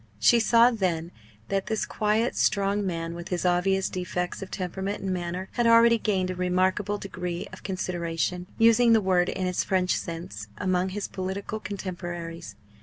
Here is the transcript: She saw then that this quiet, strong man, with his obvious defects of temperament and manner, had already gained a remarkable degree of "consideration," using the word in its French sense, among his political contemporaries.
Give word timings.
She 0.17 0.39
saw 0.39 0.71
then 0.71 1.11
that 1.49 1.67
this 1.67 1.85
quiet, 1.85 2.35
strong 2.35 2.83
man, 2.83 3.13
with 3.13 3.29
his 3.29 3.45
obvious 3.45 3.87
defects 3.87 4.41
of 4.41 4.49
temperament 4.49 5.03
and 5.03 5.13
manner, 5.13 5.47
had 5.51 5.67
already 5.67 5.99
gained 5.99 6.31
a 6.31 6.35
remarkable 6.35 6.97
degree 6.97 7.47
of 7.53 7.61
"consideration," 7.61 8.47
using 8.57 8.93
the 8.93 8.99
word 9.01 9.29
in 9.29 9.45
its 9.45 9.63
French 9.63 9.95
sense, 9.95 10.47
among 10.57 10.89
his 10.89 11.07
political 11.07 11.59
contemporaries. 11.59 12.55